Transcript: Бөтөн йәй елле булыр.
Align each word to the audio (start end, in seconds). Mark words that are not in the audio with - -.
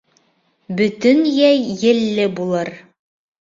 Бөтөн 0.79 1.21
йәй 1.33 1.61
елле 1.83 2.27
булыр. 2.41 2.73